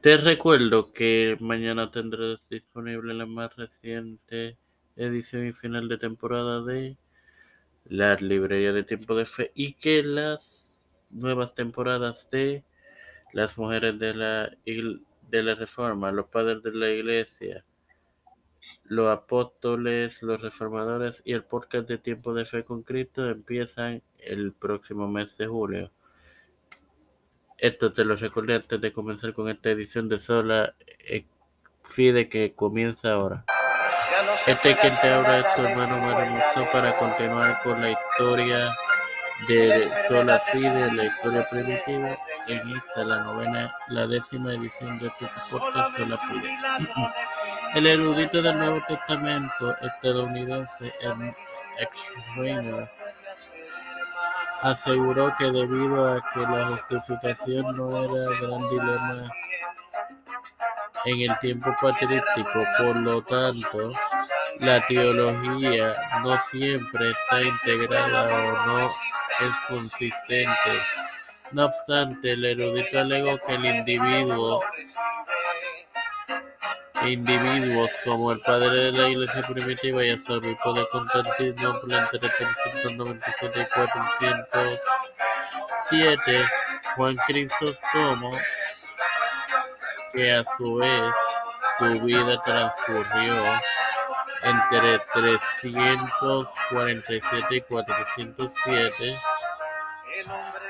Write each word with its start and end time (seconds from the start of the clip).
Te 0.00 0.16
recuerdo 0.16 0.92
que 0.92 1.36
mañana 1.40 1.90
tendrás 1.90 2.48
disponible 2.48 3.14
la 3.14 3.26
más 3.26 3.56
reciente 3.56 4.56
edición 4.94 5.48
y 5.48 5.52
final 5.52 5.88
de 5.88 5.98
temporada 5.98 6.62
de 6.62 6.96
la 7.84 8.14
librería 8.14 8.72
de 8.72 8.84
Tiempo 8.84 9.16
de 9.16 9.26
Fe 9.26 9.50
y 9.56 9.72
que 9.74 10.04
las 10.04 11.04
nuevas 11.10 11.52
temporadas 11.52 12.30
de 12.30 12.62
las 13.32 13.58
mujeres 13.58 13.98
de 13.98 14.14
la, 14.14 14.52
de 14.64 15.42
la 15.42 15.56
Reforma, 15.56 16.12
los 16.12 16.26
padres 16.26 16.62
de 16.62 16.74
la 16.74 16.90
Iglesia, 16.90 17.64
los 18.84 19.10
apóstoles, 19.10 20.22
los 20.22 20.40
reformadores 20.40 21.22
y 21.24 21.32
el 21.32 21.42
podcast 21.42 21.88
de 21.88 21.98
Tiempo 21.98 22.34
de 22.34 22.44
Fe 22.44 22.62
con 22.62 22.84
Cristo 22.84 23.28
empiezan 23.28 24.04
el 24.18 24.52
próximo 24.52 25.08
mes 25.08 25.36
de 25.36 25.48
julio. 25.48 25.90
Esto 27.58 27.92
te 27.92 28.04
lo 28.04 28.14
recordé 28.14 28.54
antes 28.54 28.80
de 28.80 28.92
comenzar 28.92 29.32
con 29.32 29.48
esta 29.48 29.70
edición 29.70 30.08
de 30.08 30.20
Sola 30.20 30.74
eh, 31.00 31.26
Fide 31.82 32.28
que 32.28 32.54
comienza 32.54 33.12
ahora. 33.12 33.44
Este 34.46 34.76
que 34.76 34.88
te 34.88 35.08
habla 35.10 35.38
es 35.38 35.54
tu 35.56 35.62
hermano 35.62 35.98
Maramuso 35.98 36.70
para 36.70 36.96
continuar 36.96 37.60
con 37.64 37.82
la 37.82 37.90
historia 37.90 38.72
de 39.48 39.90
Sola 40.06 40.38
Fide, 40.38 40.92
la 40.92 41.04
historia 41.04 41.48
primitiva. 41.48 42.16
En 42.46 42.76
esta, 42.76 43.04
la 43.04 43.24
novena, 43.24 43.74
la 43.88 44.06
décima 44.06 44.54
edición 44.54 44.98
de 45.00 45.08
este 45.08 45.26
podcast 45.50 45.96
Sola 45.96 46.16
Fide. 46.16 46.48
El 47.74 47.86
erudito 47.86 48.40
del 48.40 48.56
Nuevo 48.56 48.82
Testamento 48.86 49.76
estadounidense, 49.82 50.92
ex 51.80 52.12
Reiner, 52.36 52.88
aseguró 54.62 55.34
que 55.38 55.44
debido 55.44 56.12
a 56.12 56.22
que 56.32 56.40
la 56.40 56.66
justificación 56.66 57.76
no 57.76 58.04
era 58.04 58.40
gran 58.40 58.68
dilema 58.70 59.30
en 61.04 61.30
el 61.30 61.38
tiempo 61.38 61.74
patrístico, 61.80 62.64
por 62.78 62.96
lo 62.96 63.22
tanto, 63.22 63.92
la 64.58 64.84
teología 64.86 65.94
no 66.22 66.38
siempre 66.38 67.10
está 67.10 67.42
integrada 67.42 68.24
o 68.24 68.66
no 68.66 68.86
es 68.86 69.60
consistente. 69.68 70.50
No 71.52 71.66
obstante, 71.66 72.32
el 72.32 72.44
erudito 72.44 72.98
alegó 72.98 73.38
que 73.38 73.54
el 73.54 73.64
individuo 73.64 74.60
individuos 77.04 77.90
como 78.04 78.32
el 78.32 78.40
padre 78.40 78.70
de 78.70 78.92
la 78.92 79.08
Iglesia 79.08 79.42
primitiva 79.42 80.04
y 80.04 80.10
hasta 80.10 80.34
el 80.34 80.38
obispo 80.38 80.74
de 80.74 80.86
Constantinople 80.88 81.98
entre 81.98 82.18
397 82.18 83.60
y 83.60 83.66
407, 83.74 86.48
Juan 86.96 87.16
Crisóstomo, 87.26 88.30
que 90.12 90.32
a 90.32 90.44
su 90.56 90.76
vez 90.76 91.12
su 91.78 92.00
vida 92.02 92.40
transcurrió 92.42 93.36
entre 94.42 94.98
347 95.12 97.56
y 97.56 97.60
407, 97.60 99.20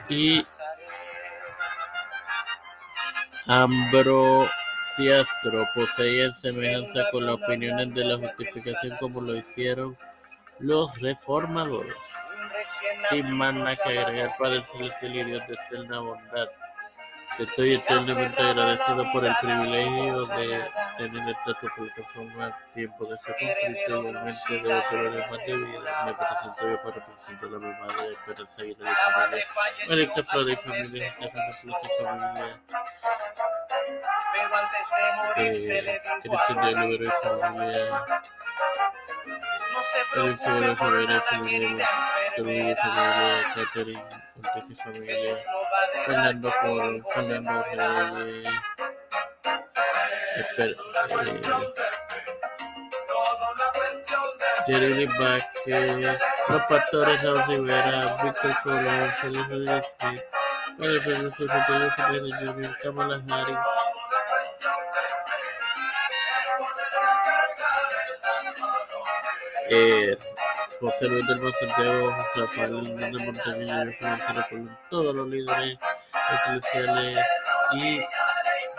y 0.09 0.43
Ambro 3.51 4.47
Castro 4.99 5.65
poseían 5.77 6.35
semejanza 6.35 7.09
con 7.13 7.25
las 7.25 7.37
opiniones 7.37 7.95
de 7.95 8.05
la 8.05 8.17
justificación 8.17 8.97
como 8.99 9.21
lo 9.21 9.37
hicieron 9.37 9.97
los 10.59 11.01
reformadores. 11.01 11.95
Sin 13.09 13.31
más 13.37 13.55
nada 13.55 13.77
que 13.77 13.97
agregar, 13.97 14.37
Padre 14.37 14.65
Celestial 14.65 15.15
y 15.15 15.25
Dios 15.25 15.47
de 15.47 15.55
eterna 15.55 16.01
bondad. 16.01 16.49
Estoy 17.39 17.75
eternamente 17.75 18.43
agradecido 18.43 19.13
por 19.13 19.25
el 19.25 19.37
privilegio 19.41 20.27
de 20.27 20.69
tener 20.97 21.29
esta 21.29 21.55
plataforma 21.77 22.59
tiempo 22.75 23.07
de 23.07 23.19
ser 23.19 23.37
conflicto 23.39 24.01
igualmente 24.01 24.61
de 24.61 24.75
otro 24.75 25.27
más 25.31 25.47
de 25.47 25.57
vida. 25.57 26.05
Me 26.07 26.15
presento 26.15 26.69
yo 26.69 26.83
para 26.83 26.95
representar 26.97 27.49
a 27.49 27.59
mi 27.59 27.71
madre, 27.79 28.13
Esperanza 28.13 28.65
y 28.65 28.75
de 28.75 28.75
familia. 28.75 29.47
Alexa 29.89 30.23
Flora 30.25 30.53
y 30.53 30.57
familia, 30.57 31.15
familia. 32.03 32.61
Eh, 35.37 36.01
Cristian 36.23 36.61
de 36.61 36.73
Libero 36.81 37.05
y 37.05 37.11
familia. 37.23 38.05
Alicia 40.15 40.53
de 40.53 40.77
familia, 40.77 41.21
familia, 41.21 41.87
Catherine, 43.55 44.03
Montes 44.37 44.71
y 44.71 44.75
familia. 44.75 45.37
Fernando 46.05 46.53
Coro, 46.61 47.05
Fernando 47.15 47.63
Reyes. 47.63 48.55
Espera, 50.37 50.71
eh, 50.71 51.41
Jeremy 54.67 55.07
Vázquez, 55.07 56.19
los 56.49 56.63
pastores 56.69 57.23
Raúl 57.23 57.43
Rivera, 57.49 58.17
Víctor 58.23 58.57
Colón, 58.63 59.11
Felipe 59.21 59.55
Rodríguez 59.55 59.97
el 60.81 61.01
profesor 61.01 61.51
Antonio 61.51 61.91
Fernández 61.91 62.35
Jr., 62.39 62.77
Kamala 62.83 63.23
Harris. 63.29 63.57
Eh, 69.71 70.17
José 70.81 71.09
Luis 71.09 71.27
del 71.27 71.53
Santiago, 71.55 72.17
Rafael 72.35 72.97
de 72.97 73.25
Montaña, 73.25 73.93
Financiero 73.93 74.47
Colón, 74.49 74.79
todos 74.89 75.15
los 75.15 75.29
líderes 75.29 75.77
eclesiales 76.47 77.27
y 77.73 78.01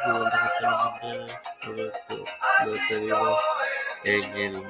gubernamentales, 0.06 1.34
todo 1.62 2.74
pedimos 2.90 3.40
en 4.04 4.36
el 4.36 4.68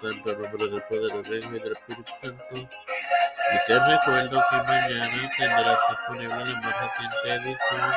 santo 0.00 0.32
nombre 0.32 0.68
del 0.68 0.82
Padre, 0.82 1.22
del 1.22 1.38
Hijo 1.38 1.56
y 1.56 1.58
del 1.60 1.72
Espíritu 1.72 2.12
Santo. 2.20 2.54
Y 2.54 3.66
te 3.66 3.78
recuerdo 3.78 4.42
que 4.50 4.56
mañana 4.56 5.30
tendrás 5.38 5.78
disponible 5.88 6.28
la 6.28 6.60
más 6.60 6.74
reciente 6.80 7.34
edición 7.34 7.92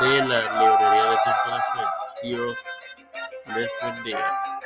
de 0.00 0.28
la 0.28 0.40
librería 0.52 1.04
de 1.10 1.16
Fe. 1.16 1.82
Dios 2.22 2.58
les 3.46 3.70
bendiga. 3.82 4.58